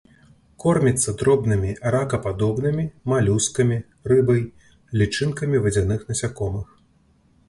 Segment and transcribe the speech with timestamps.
[0.61, 3.77] Корміцца дробнымі ракападобнымі, малюскамі,
[4.13, 4.41] рыбай,
[5.03, 6.65] лічынкамі вадзяных насякомых.